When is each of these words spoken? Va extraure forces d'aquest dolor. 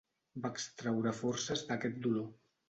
Va 0.45 0.49
extraure 0.55 1.13
forces 1.19 1.63
d'aquest 1.69 2.01
dolor. 2.09 2.27